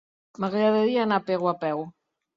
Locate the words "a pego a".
1.21-1.57